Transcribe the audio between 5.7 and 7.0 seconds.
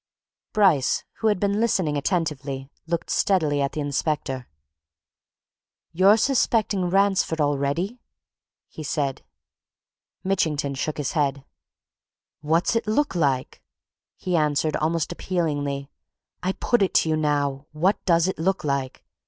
"You're suspecting